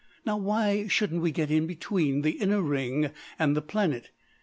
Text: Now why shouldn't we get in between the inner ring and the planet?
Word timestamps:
Now 0.25 0.35
why 0.35 0.87
shouldn't 0.87 1.21
we 1.21 1.29
get 1.29 1.51
in 1.51 1.67
between 1.67 2.21
the 2.23 2.31
inner 2.31 2.63
ring 2.63 3.11
and 3.37 3.55
the 3.55 3.61
planet? 3.61 4.09